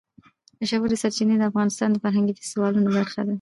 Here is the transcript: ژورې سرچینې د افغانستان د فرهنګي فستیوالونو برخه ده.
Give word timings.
ژورې 0.69 0.97
سرچینې 1.01 1.35
د 1.37 1.43
افغانستان 1.51 1.89
د 1.91 1.97
فرهنګي 2.03 2.33
فستیوالونو 2.37 2.89
برخه 2.97 3.21
ده. 3.25 3.29